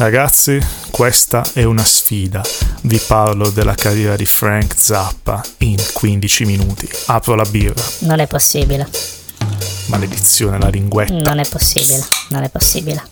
[0.00, 0.58] Ragazzi,
[0.90, 2.40] questa è una sfida.
[2.84, 6.88] Vi parlo della carriera di Frank Zappa in 15 minuti.
[7.08, 7.82] Apro la birra.
[7.98, 8.88] Non è possibile.
[9.88, 11.12] Maledizione, la linguetta.
[11.12, 12.02] Non è possibile.
[12.30, 13.02] Non è possibile.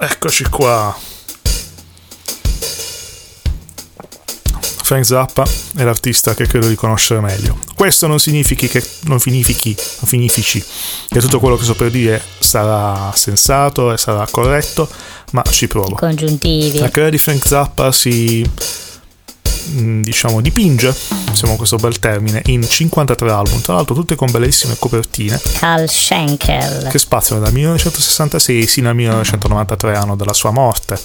[0.00, 0.94] Eccoci qua.
[4.84, 5.46] Frank Zappa
[5.76, 7.58] è l'artista che credo di conoscere meglio.
[7.74, 10.62] Questo non significhi che, non significhi, non significi
[11.08, 14.86] che tutto quello che so per dire sarà sensato e sarà corretto,
[15.32, 15.94] ma ci provo.
[15.94, 16.80] Congiuntivi.
[16.80, 18.46] La carriera di Frank Zappa si
[19.70, 20.94] Mm, diciamo dipinge,
[21.32, 25.40] siamo questo bel termine, in 53 album, tra l'altro tutte con bellissime copertine.
[25.58, 26.88] Carl Schenkel.
[26.90, 30.98] Che spaziano dal 1966 sino al 1993, anno della sua morte.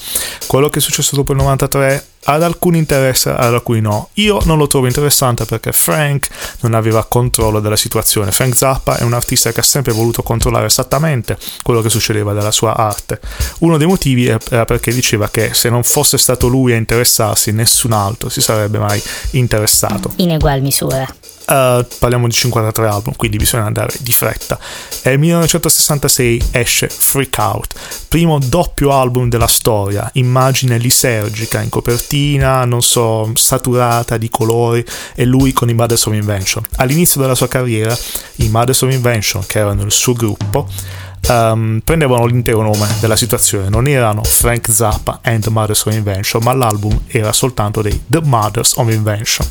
[0.45, 4.09] Quello che è successo dopo il 93 ad alcuni interessa, ad alcuni no.
[4.13, 6.27] Io non lo trovo interessante perché Frank
[6.61, 8.31] non aveva controllo della situazione.
[8.31, 12.51] Frank Zappa è un artista che ha sempre voluto controllare esattamente quello che succedeva della
[12.51, 13.19] sua arte.
[13.59, 17.93] Uno dei motivi era perché diceva che se non fosse stato lui a interessarsi, nessun
[17.93, 20.11] altro si sarebbe mai interessato.
[20.17, 21.07] In egual misura.
[21.49, 24.59] Uh, parliamo di 53 album, quindi bisogna andare di fretta.
[25.03, 27.73] Nel 1966 esce Freak Out,
[28.07, 34.83] primo doppio album della storia, immagine lisergica in copertina, non so, saturata di colori,
[35.15, 36.63] e lui con i Mothers of Invention.
[36.77, 37.97] All'inizio della sua carriera,
[38.37, 40.67] i Mothers of Invention, che erano il suo gruppo,
[41.27, 46.41] Um, prendevano l'intero nome della situazione, non erano Frank Zappa and the Mothers of Invention,
[46.41, 49.45] ma l'album era soltanto dei The Mothers of Invention.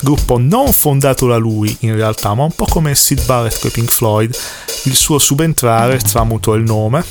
[0.00, 3.90] Gruppo non fondato da lui in realtà, ma un po' come Sid Barrett con Pink
[3.90, 4.36] Floyd,
[4.84, 7.04] il suo subentrare tramutò il nome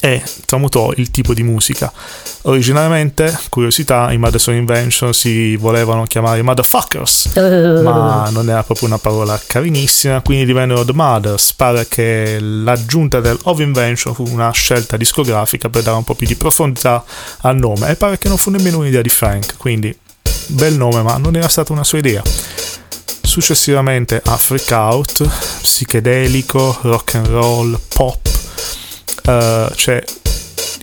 [0.00, 1.92] e tramutò il tipo di musica.
[2.42, 9.40] Originariamente, curiosità, i Madison Invention si volevano chiamare Motherfuckers, ma non era proprio una parola
[9.46, 11.54] carinissima, quindi divennero The Mothers.
[11.54, 16.26] Pare che l'aggiunta del Of Invention fu una scelta discografica per dare un po' più
[16.26, 17.04] di profondità
[17.40, 19.96] al nome e pare che non fu nemmeno un'idea di Frank, quindi
[20.48, 22.22] bel nome, ma non era stata una sua idea.
[23.22, 25.28] Successivamente a Freak Out,
[25.62, 28.23] psichedelico, rock and roll, pop,
[29.26, 30.02] uh, c'è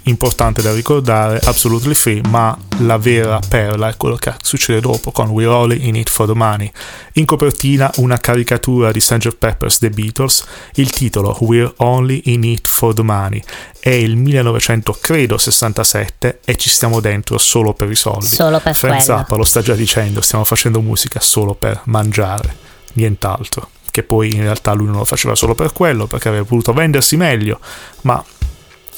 [0.04, 5.30] importante da ricordare, Absolutely Free, ma la vera perla è quello che succede dopo con
[5.30, 6.72] We're All In It For The Money.
[7.14, 9.36] In copertina una caricatura di Sgt.
[9.36, 10.44] Pepper's The Beatles,
[10.76, 13.44] il titolo We're Only In It For The Money.
[13.80, 18.28] È il 1967 e ci stiamo dentro solo per i soldi.
[18.28, 22.56] Solo per Frank Zappa lo sta già dicendo, stiamo facendo musica solo per mangiare,
[22.94, 26.74] nient'altro che poi in realtà lui non lo faceva solo per quello, perché avrebbe voluto
[26.74, 27.60] vendersi meglio,
[28.02, 28.24] ma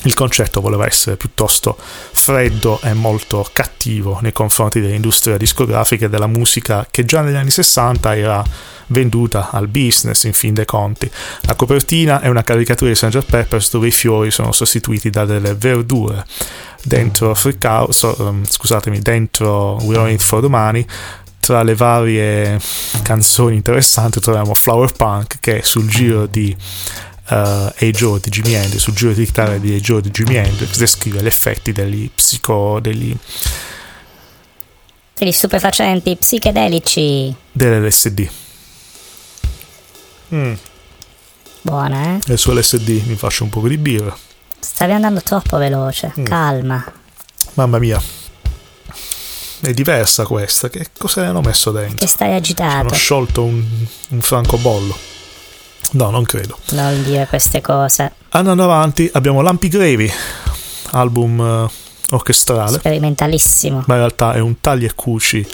[0.05, 6.27] il concetto voleva essere piuttosto freddo e molto cattivo nei confronti dell'industria discografica e della
[6.27, 8.43] musica che già negli anni 60 era
[8.87, 11.09] venduta al business in fin dei conti.
[11.41, 13.25] La copertina è una caricatura di Sgt.
[13.25, 16.25] Peppers dove i fiori sono sostituiti da delle verdure.
[16.83, 20.85] Dentro Freak Out, so, um, scusatemi, dentro We're On It For Domani
[21.43, 22.57] tra le varie
[23.01, 26.55] canzoni interessanti troviamo Flower Punk che sul giro di
[27.31, 31.21] uh, Joe di Jimi Hendrix, sul giro di chitarra di Joe di Jimi Hendrix, descrive
[31.21, 32.79] gli effetti degli psico...
[32.79, 33.13] degli
[35.15, 38.29] degli stupefacenti psichedelici dell'LSD.
[40.33, 40.53] Mm.
[41.61, 42.33] Buona, eh?
[42.33, 44.15] E su LSD mi faccio un po' di birra.
[44.59, 46.23] Stavi andando troppo veloce, mm.
[46.23, 46.83] calma.
[47.55, 48.22] Mamma mia.
[49.65, 50.69] È diversa questa.
[50.69, 51.95] Che cosa ne hanno messo dentro?
[51.95, 52.79] Che stai agitato.
[52.79, 53.63] Hanno sciolto un,
[54.09, 54.93] un francobollo.
[55.91, 56.57] No, non credo.
[56.71, 58.11] Non dire queste cose.
[58.31, 60.11] Andando avanti, abbiamo Lampi Gravy,
[60.91, 62.77] album uh, orchestrale.
[62.77, 63.85] Sperimentalissimo.
[63.87, 65.47] Ma in realtà è un tagli e cuci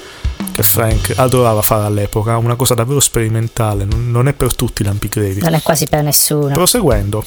[0.54, 5.40] che Frank adorava fare all'epoca, una cosa davvero sperimentale, non è per tutti Lampi Gravy.
[5.42, 6.54] Non è quasi per nessuno.
[6.54, 7.24] Proseguendo,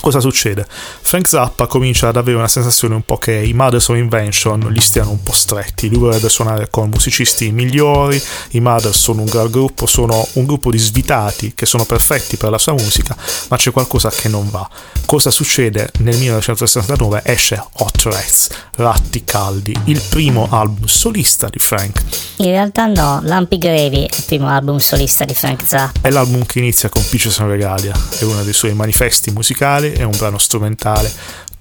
[0.00, 0.66] cosa succede?
[0.68, 4.80] Frank Zappa comincia ad avere una sensazione un po' che i Mothers of Invention gli
[4.80, 5.88] stiano un po' stretti.
[5.88, 8.20] Lui vorrebbe suonare con musicisti migliori.
[8.50, 12.50] I Mothers sono un gran gruppo, sono un gruppo di svitati che sono perfetti per
[12.50, 13.16] la sua musica,
[13.48, 14.68] ma c'è qualcosa che non va.
[15.06, 15.90] Cosa succede?
[15.98, 22.02] Nel 1969 esce Hot Rats, Ratti Caldi, il primo album solista di Frank.
[22.36, 26.00] In realtà no, Lumpy Gravy è il primo album solista di Frank Zappa.
[26.00, 30.02] È l'album che inizia con Peaches and Regalia, è uno dei suoi manifesti musicali è
[30.02, 31.12] un brano strumentale.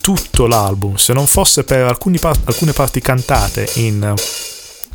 [0.02, 4.16] Tutto l'album, se non fosse per par- alcune parti cantate in, nel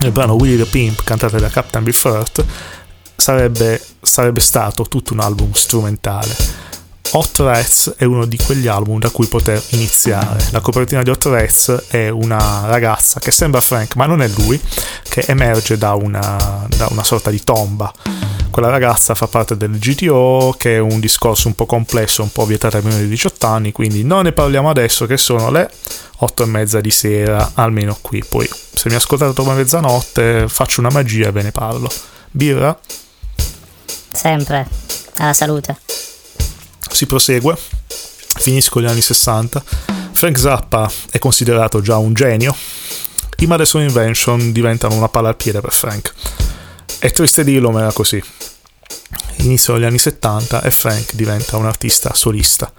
[0.00, 2.44] eh, brano Willie the Pimp, cantate da Captain Beefheart,
[3.16, 6.36] sarebbe, sarebbe stato tutto un album strumentale.
[7.12, 10.44] Hot Rats è uno di quegli album da cui poter iniziare.
[10.50, 14.60] La copertina di Hot Rats è una ragazza che sembra Frank, ma non è lui,
[15.08, 17.90] che emerge da una, da una sorta di tomba.
[18.50, 22.44] Quella ragazza fa parte del GTO, che è un discorso un po' complesso, un po'
[22.44, 25.70] vietato ai minori di 18 anni, quindi non ne parliamo adesso, che sono le
[26.19, 28.22] 8 e mezza di sera, almeno qui.
[28.28, 31.90] Poi, se mi ascoltate dopo mezzanotte, faccio una magia e ve ne parlo.
[32.31, 32.78] Birra?
[34.12, 34.66] Sempre.
[35.16, 35.76] Alla salute.
[36.90, 37.56] Si prosegue,
[38.37, 39.62] finisco gli anni 60.
[40.12, 42.55] Frank Zappa è considerato già un genio.
[43.38, 46.12] I Madison Invention diventano una palla al piede per Frank.
[46.99, 48.23] È triste dirlo, ma era così.
[49.37, 52.73] Iniziano gli anni 70 e Frank diventa un artista solista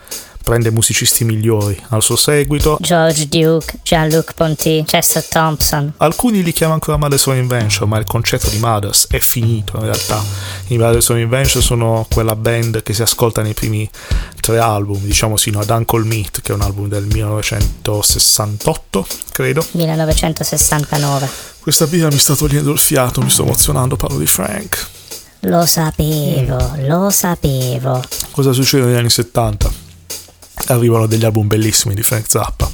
[0.50, 2.80] prende musicisti migliori al suo seguito.
[2.82, 5.94] George Duke, Jean-Luc Ponty, Chester Thompson.
[5.98, 9.84] Alcuni li chiamano ancora Mothers of Invention, ma il concetto di Mothers è finito in
[9.84, 10.20] realtà.
[10.70, 13.88] I Mothers of Invention sono quella band che si ascolta nei primi
[14.42, 19.64] tre album, diciamo sino ad Uncle Meat, che è un album del 1968, credo.
[19.74, 21.30] 1969.
[21.60, 24.88] Questa birra mi sta togliendo il fiato, mi sto emozionando, parlo di Frank.
[25.42, 26.58] Lo sapevo,
[26.88, 28.02] lo sapevo.
[28.32, 29.89] Cosa succede negli anni 70?
[30.68, 32.70] Arrivano degli album bellissimi di Frank Zappa.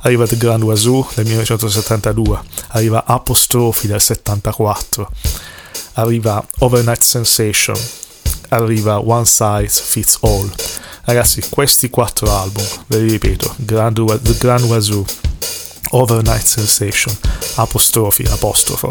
[0.00, 5.10] Arriva The Grand Wazoo del 1972, arriva Apostrofi del 74,
[5.94, 7.76] arriva Overnight Sensation,
[8.50, 10.52] arriva One Size Fits All.
[11.04, 15.04] Ragazzi, questi quattro album, ve li ripeto, Grand, The Grand Wazoo,
[15.94, 17.16] Overnight Sensation,
[17.54, 18.90] Apostrofi, Apostrofo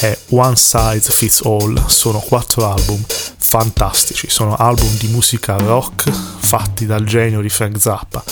[0.00, 3.04] e One Size Fits All sono quattro album
[3.36, 8.22] fantastici, sono album di musica rock fatti dal genio di Frank Zappa.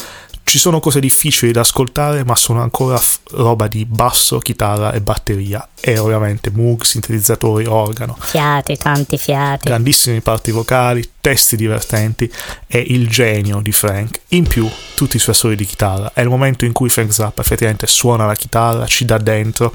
[0.47, 5.01] Ci sono cose difficili da ascoltare, ma sono ancora f- roba di basso, chitarra e
[5.01, 5.67] batteria.
[5.81, 8.17] E ovviamente Moog, sintetizzatori, organo.
[8.21, 9.67] Fiati, tanti fiati.
[9.67, 12.31] Grandissimi parti vocali, testi divertenti
[12.67, 14.21] e il genio di Frank.
[14.29, 16.13] In più, tutti i suoi assoli di chitarra.
[16.15, 19.75] È il momento in cui Frank Zappa effettivamente suona la chitarra, ci dà dentro,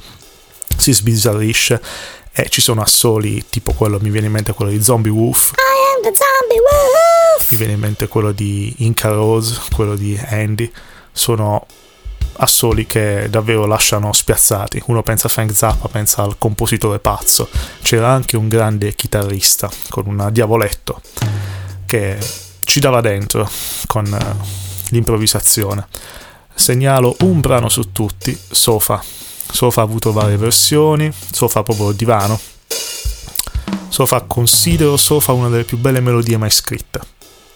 [0.77, 1.81] si sbizzarrisce
[2.31, 5.51] e ci sono assoli tipo quello, mi viene in mente quello di Zombie Wolf.
[5.56, 7.08] I am the Zombie Wolf!
[7.50, 10.72] Mi viene in mente quello di Inca Rose, quello di Andy.
[11.12, 11.66] Sono
[12.38, 14.81] assoli che davvero lasciano spiazzati.
[14.86, 17.50] Uno pensa a Frank Zappa, pensa al compositore pazzo.
[17.81, 21.01] C'era anche un grande chitarrista con un diavoletto
[21.86, 22.18] che
[22.63, 23.50] ci dava dentro
[23.88, 24.36] con eh,
[24.90, 25.88] l'improvvisazione.
[26.54, 29.02] Segnalo un brano su tutti, Sofa
[29.52, 32.40] Sofa ha avuto varie versioni, Sofa proprio divano.
[33.90, 37.02] Sofa considero Sofa una delle più belle melodie mai scritte,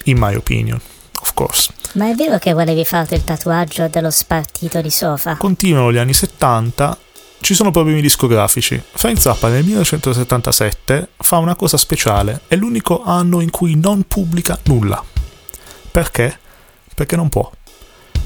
[0.04, 0.80] in my opinion,
[1.20, 1.72] of course.
[1.94, 5.36] Ma è vero che volevi farti il tatuaggio dello spartito di Sofa?
[5.36, 6.98] Continuano gli anni 70,
[7.40, 8.82] ci sono problemi discografici.
[8.92, 14.58] Frank Zappa nel 1977 fa una cosa speciale, è l'unico anno in cui non pubblica
[14.64, 15.02] nulla.
[15.90, 16.38] Perché?
[16.94, 17.50] Perché non può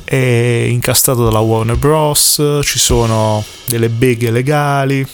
[0.09, 2.43] è incastrato dalla Warner Bros.
[2.63, 5.07] Ci sono delle beghe legali.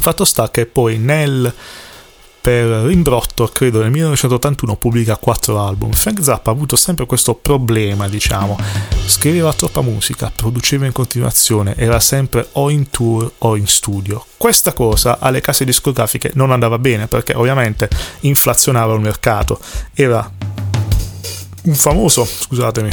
[0.00, 1.54] Fatto sta che poi nel
[2.40, 5.92] per rimbrotto, credo nel 1981 pubblica quattro album.
[5.92, 8.58] Frank Zappa ha avuto sempre questo problema, diciamo.
[9.06, 14.24] Scriveva troppa musica, produceva in continuazione, era sempre o in tour o in studio.
[14.36, 17.88] Questa cosa alle case discografiche non andava bene perché ovviamente
[18.20, 19.60] inflazionava il mercato.
[19.92, 20.30] Era
[21.62, 22.90] un famoso, scusatemi,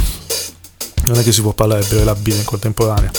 [1.05, 3.11] non è che si può parlare di bere la birra in contemporanea.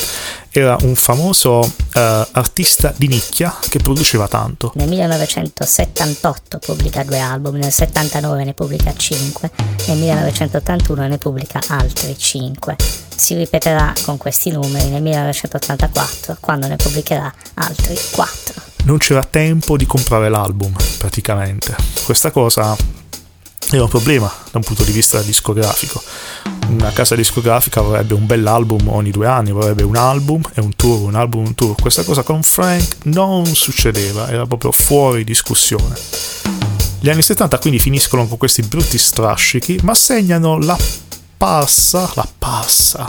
[0.59, 2.01] Era un famoso uh,
[2.33, 4.73] artista di nicchia che produceva tanto.
[4.75, 9.51] Nel 1978 pubblica due album, nel 79 ne pubblica 5,
[9.87, 12.75] nel 1981 ne pubblica altri 5.
[13.15, 18.63] Si ripeterà con questi numeri nel 1984 quando ne pubblicherà altri 4.
[18.83, 21.77] Non c'era tempo di comprare l'album praticamente.
[22.05, 22.77] Questa cosa
[23.71, 26.03] era un problema da un punto di vista discografico.
[26.69, 31.01] Una casa discografica vorrebbe un bell'album ogni due anni, vorrebbe un album e un tour,
[31.03, 31.75] un album e un tour.
[31.81, 35.97] Questa cosa con Frank non succedeva, era proprio fuori discussione.
[37.01, 40.77] Gli anni 70 quindi finiscono con questi brutti strascichi, ma segnano la
[41.37, 43.09] passa, la passa,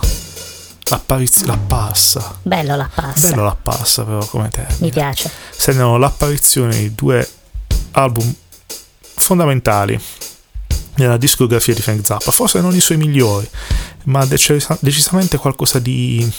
[0.89, 2.37] l'apparizione, la passa.
[2.41, 3.29] Bello la passa.
[3.29, 4.65] Bello la passa però come te.
[4.79, 5.31] Mi piace.
[5.49, 7.27] Segnano l'apparizione di due
[7.91, 8.33] album
[9.15, 9.99] fondamentali
[10.99, 13.49] nella discografia di Frank Zappa, forse non i suoi migliori,
[14.05, 16.29] ma decis- decisamente qualcosa di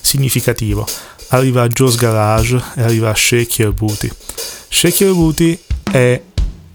[0.00, 0.86] significativo.
[1.28, 4.08] Arriva Joe's Garage e arriva Shake Your Booty.
[4.68, 5.58] Shake Your Booty
[5.90, 6.22] è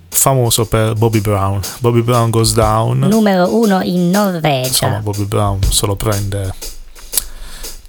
[0.09, 1.61] famoso per Bobby Brown.
[1.79, 2.99] Bobby Brown Goes Down.
[2.99, 4.67] Numero uno in Norvegia.
[4.67, 6.53] Insomma, Bobby Brown se lo prende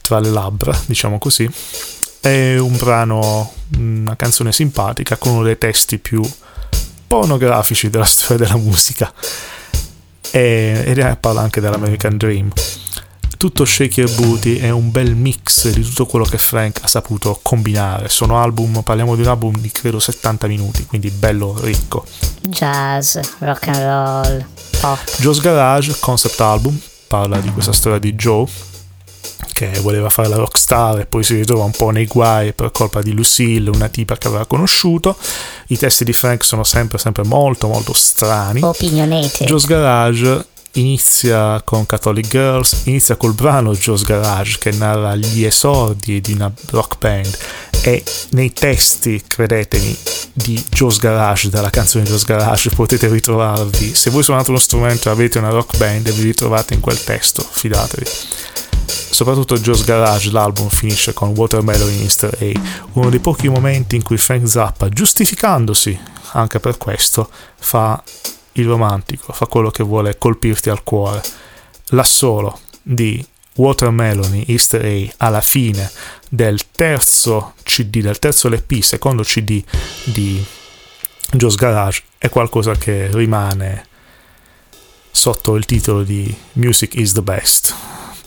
[0.00, 1.50] tra le labbra, diciamo così.
[2.21, 6.23] È un brano, una canzone simpatica con uno dei testi più
[7.12, 9.12] pornografici della storia della musica.
[10.31, 12.50] e, e parla anche dell'American Dream
[13.37, 17.40] tutto Shake Your Booty è un bel mix di tutto quello che Frank ha saputo
[17.42, 18.09] combinare.
[18.09, 22.07] Sono album, parliamo di un album di credo 70 minuti, quindi bello ricco.
[22.40, 24.47] Jazz, rock and roll,
[24.81, 24.99] pop.
[25.19, 28.47] Joe's Garage, concept album, parla di questa storia di Joe
[29.71, 33.00] che voleva fare la rockstar e poi si ritrova un po' nei guai per colpa
[33.00, 35.16] di Lucille, una tipa che aveva conosciuto.
[35.69, 38.61] I testi di Frank sono sempre, sempre molto, molto strani.
[38.62, 39.47] Opinionated.
[39.47, 46.21] Joe's Garage inizia con Catholic Girls, inizia col brano Joe's Garage che narra gli esordi
[46.21, 47.38] di una rock band
[47.83, 49.97] e nei testi, credetemi,
[50.33, 55.12] di Joe's Garage, dalla canzone Joe's Garage potete ritrovarvi, se voi suonate uno strumento e
[55.12, 58.07] avete una rock band vi ritrovate in quel testo, fidatevi.
[59.12, 62.61] Soprattutto Joe's Garage, l'album finisce con Watermelon in Easter A,
[62.95, 66.00] uno dei pochi momenti in cui Frank Zappa, giustificandosi
[66.33, 67.28] anche per questo,
[67.59, 68.02] fa
[68.52, 71.23] il romantico, fa quello che vuole colpirti al cuore.
[71.88, 73.25] L'assolo di
[73.57, 75.90] Watermelon Easter A alla fine
[76.31, 79.62] del terzo CD, del terzo LP, secondo CD
[80.04, 80.42] di
[81.33, 83.87] Joe's Garage è qualcosa che rimane
[85.11, 87.75] sotto il titolo di Music is the Best.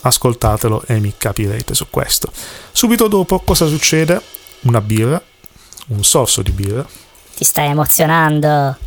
[0.08, 2.32] Ascoltatelo e mi capirete su questo.
[2.72, 4.22] Subito dopo cosa succede?
[4.62, 5.22] Una birra,
[5.88, 6.86] un sorso di birra.
[7.36, 8.78] Ti stai emozionando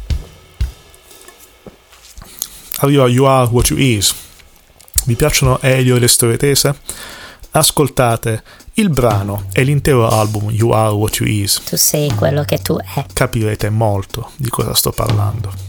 [2.79, 4.15] arriva You Are What You Is.
[5.05, 6.79] Vi piacciono Elio e le storie tese?
[7.51, 8.43] Ascoltate
[8.75, 11.63] il brano e l'intero album You Are What You Is.
[11.65, 13.05] Tu sei quello che tu è.
[13.13, 15.68] Capirete molto di cosa sto parlando.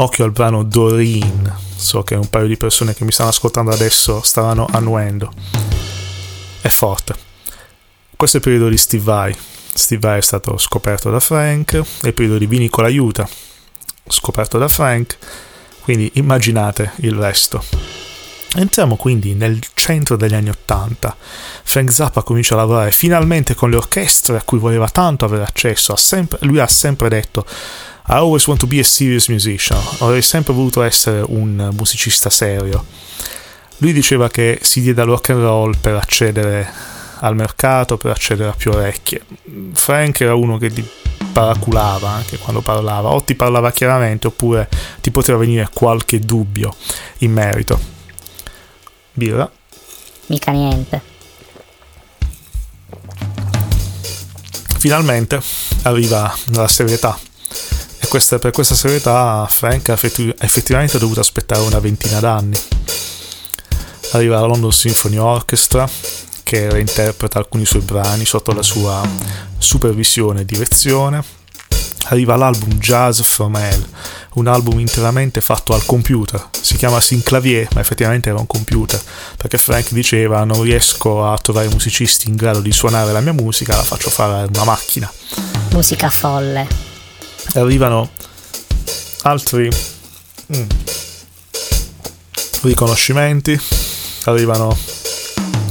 [0.00, 1.54] Occhio al brano Doreen.
[1.76, 5.30] So che un paio di persone che mi stanno ascoltando adesso staranno annuendo.
[6.62, 7.14] È forte.
[8.16, 9.36] Questo è il periodo di Steve Vai.
[9.74, 13.28] Steve Vai è stato scoperto da Frank, è il periodo di Vini con l'aiuta,
[14.08, 15.18] scoperto da Frank
[15.80, 17.62] quindi immaginate il resto.
[18.54, 21.14] Entriamo quindi nel centro degli anni Ottanta.
[21.62, 25.92] Frank Zappa comincia a lavorare finalmente con le orchestre a cui voleva tanto avere accesso.
[25.92, 27.44] Ha sempre, lui ha sempre detto:
[28.10, 29.80] I always want to be a serious musician.
[30.00, 32.84] Avrei sempre voluto essere un musicista serio.
[33.76, 36.68] Lui diceva che si diede al rock and roll per accedere
[37.20, 39.24] al mercato, per accedere a più orecchie.
[39.74, 40.84] Frank era uno che di
[41.32, 44.68] paraculava anche quando parlava, o ti parlava chiaramente oppure
[45.00, 46.74] ti poteva venire qualche dubbio
[47.18, 47.78] in merito.
[49.12, 49.48] Birra?
[50.26, 51.00] Mica niente.
[54.78, 55.40] Finalmente
[55.82, 57.16] arriva la serietà
[58.10, 62.58] questa, per questa serietà Frank ha effettivamente dovuto aspettare una ventina d'anni.
[64.10, 65.88] Arriva la London Symphony Orchestra
[66.42, 69.00] che reinterpreta alcuni suoi brani sotto la sua
[69.56, 71.22] supervisione e direzione.
[72.06, 73.86] Arriva l'album Jazz from Hell,
[74.34, 76.48] un album interamente fatto al computer.
[76.60, 79.00] Si chiama Synclavier, ma effettivamente era un computer,
[79.36, 83.76] perché Frank diceva non riesco a trovare musicisti in grado di suonare la mia musica,
[83.76, 85.08] la faccio fare a una macchina.
[85.70, 86.89] Musica folle.
[87.54, 88.10] Arrivano
[89.22, 89.68] altri
[90.54, 90.68] mm,
[92.62, 93.58] riconoscimenti,
[94.24, 94.76] arrivano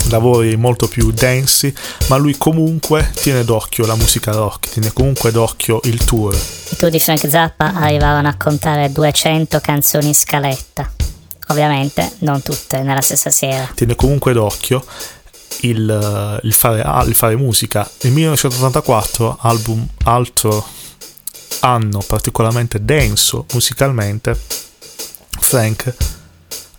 [0.10, 1.74] lavori molto più densi,
[2.08, 6.36] ma lui comunque tiene d'occhio la musica rock, tiene comunque d'occhio il tour.
[6.36, 10.92] I tour di Frank Zappa arrivavano a contare 200 canzoni in scaletta,
[11.48, 13.70] ovviamente non tutte nella stessa sera.
[13.74, 14.84] Tiene comunque d'occhio
[15.62, 17.90] il, il, fare, ah, il fare musica.
[18.02, 20.78] Nel 1984, album altro
[21.60, 24.40] anno particolarmente denso musicalmente,
[25.40, 25.96] Frank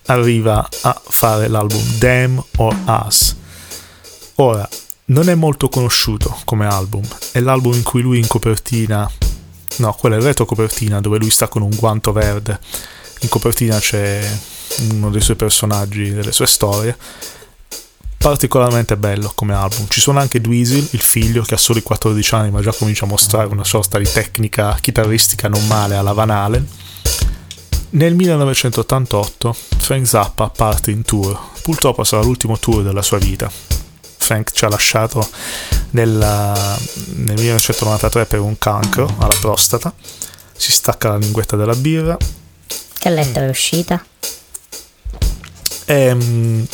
[0.07, 3.37] arriva a fare l'album Damn or Us.
[4.37, 4.69] Ora,
[5.07, 9.11] non è molto conosciuto come album, è l'album in cui lui in copertina,
[9.77, 12.59] no, quella è il retro copertina dove lui sta con un guanto verde,
[13.21, 14.39] in copertina c'è
[14.91, 16.97] uno dei suoi personaggi, delle sue storie,
[18.23, 19.87] particolarmente bello come album.
[19.89, 23.07] Ci sono anche Dweezil, il figlio che ha solo i 14 anni ma già comincia
[23.07, 26.69] a mostrare una sorta di tecnica chitarristica non male alla Van Halen
[27.91, 33.50] nel 1988 Frank Zappa parte in tour, purtroppo sarà l'ultimo tour della sua vita.
[34.17, 35.29] Frank ci ha lasciato
[35.91, 36.79] nella,
[37.15, 39.93] nel 1993 per un cancro alla prostata,
[40.55, 42.17] si stacca la linguetta della birra.
[42.99, 44.05] Che lettera è uscita?
[45.87, 46.67] E, ehm,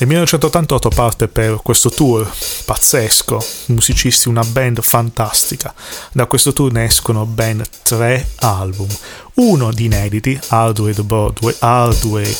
[0.00, 2.26] nel 1988 parte per questo tour
[2.64, 5.74] pazzesco, musicisti, una band fantastica.
[6.12, 8.88] Da questo tour ne escono ben tre album.
[9.34, 12.36] Uno di inediti, Hardway the Broadway, Hardway,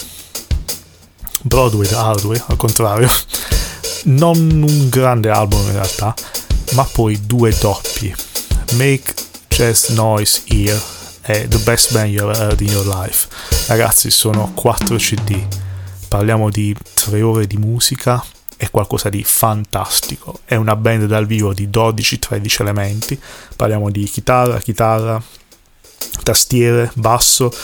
[1.42, 3.10] Broadway the Hardway, al contrario.
[4.04, 6.14] Non un grande album in realtà,
[6.72, 8.14] ma poi due doppi.
[8.72, 9.12] Make
[9.48, 10.80] Jazz Noise Here
[11.20, 13.28] è The Best Band You Ever Heard in Your Life.
[13.66, 15.46] Ragazzi, sono 4 CD,
[16.10, 18.22] parliamo di 3 ore di musica,
[18.56, 20.40] è qualcosa di fantastico.
[20.44, 23.18] È una band dal vivo di 12-13 elementi,
[23.54, 25.22] parliamo di chitarra, chitarra,
[26.24, 27.54] tastiere, basso,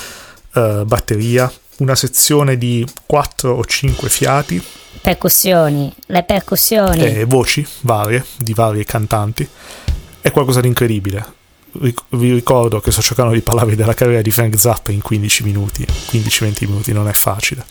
[0.54, 4.62] eh, batteria, una sezione di 4 o 5 fiati.
[5.02, 7.02] Percussioni, le percussioni.
[7.02, 9.46] E voci varie, di vari cantanti.
[10.20, 11.34] È qualcosa di incredibile.
[11.72, 15.84] Vi ricordo che sto cercando di parlare della carriera di Frank Zappa in 15 minuti,
[15.84, 17.66] 15-20 minuti, non è facile.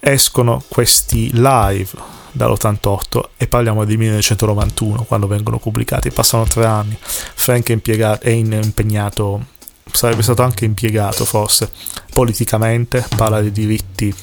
[0.00, 1.90] Escono questi live
[2.32, 6.96] dall'88 e parliamo del 1991 quando vengono pubblicati, passano tre anni.
[7.00, 9.58] Frank è, impiegato, è impegnato
[9.92, 11.70] sarebbe stato anche impiegato forse
[12.12, 14.14] politicamente, parla dei diritti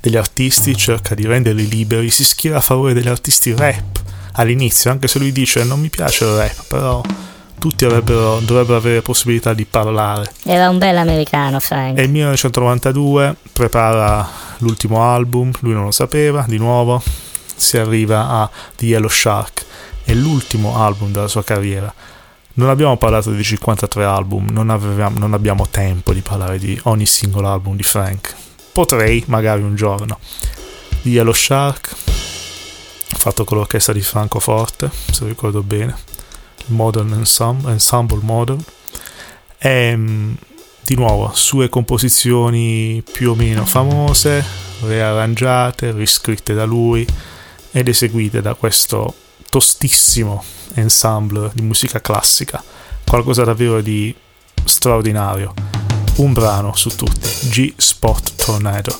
[0.00, 5.08] degli artisti, cerca di renderli liberi, si schiera a favore degli artisti rap all'inizio, anche
[5.08, 7.02] se lui dice non mi piace il rap, però
[7.58, 10.32] tutti dovrebbero avere possibilità di parlare.
[10.44, 11.98] Era un bel americano, Frank.
[11.98, 17.02] E il 1992 prepara l'ultimo album, lui non lo sapeva, di nuovo
[17.58, 19.64] si arriva a The Yellow Shark,
[20.04, 21.92] è l'ultimo album della sua carriera
[22.56, 27.04] non abbiamo parlato di 53 album, non, avevamo, non abbiamo tempo di parlare di ogni
[27.04, 28.34] singolo album di Frank.
[28.72, 30.18] Potrei, magari un giorno.
[31.02, 31.94] Di Yellow Shark,
[33.18, 35.94] fatto con l'orchestra di Francoforte, se ricordo bene,
[36.66, 38.62] il Modern Ensemble, Modern.
[39.58, 40.34] E mm,
[40.84, 44.44] di nuovo, sue composizioni più o meno famose,
[44.82, 47.04] rearrangiate, riscritte da lui
[47.72, 49.12] ed eseguite da questo
[49.50, 50.44] tostissimo
[50.74, 52.62] ensemble di musica classica,
[53.04, 54.14] qualcosa davvero di
[54.64, 55.54] straordinario.
[56.16, 58.98] Un brano su tutti, G-Spot Tornado.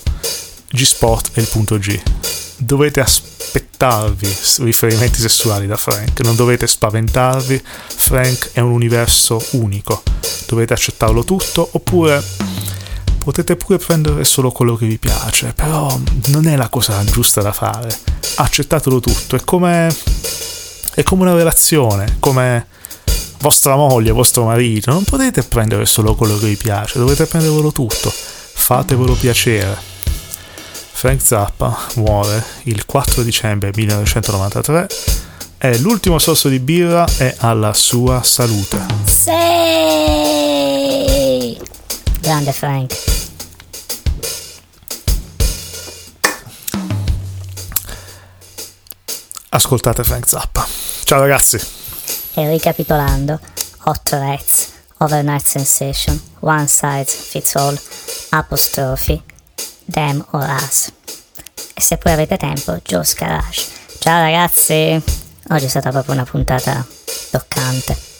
[0.68, 2.45] G-Spot è il punto G.
[2.58, 10.02] Dovete aspettarvi riferimenti sessuali da Frank, non dovete spaventarvi, Frank è un universo unico,
[10.46, 12.22] dovete accettarlo tutto oppure
[13.18, 17.52] potete pure prendere solo quello che vi piace, però non è la cosa giusta da
[17.52, 17.94] fare.
[18.36, 19.94] Accettatelo tutto, è come
[20.96, 22.68] è come una relazione, come
[23.40, 28.10] vostra moglie, vostro marito, non potete prendere solo quello che vi piace, dovete prendervelo tutto,
[28.10, 29.95] fatevelo piacere.
[30.96, 34.88] Frank Zappa muore il 4 dicembre 1993
[35.58, 38.86] e l'ultimo sorso di birra è alla sua salute.
[39.04, 39.30] Sì!
[42.18, 42.94] Grande Frank.
[49.50, 50.66] Ascoltate Frank Zappa.
[51.04, 51.60] Ciao ragazzi.
[52.32, 53.38] E ricapitolando,
[53.84, 57.78] Hot Rats, Overnight Sensation, One Size Fits All,
[58.30, 59.22] Apostrophe,
[59.90, 60.92] Them or Us.
[61.74, 63.66] E se poi avete tempo, Joe's Garage.
[63.98, 65.02] Ciao ragazzi!
[65.48, 66.84] Oggi è stata proprio una puntata
[67.30, 68.15] toccante.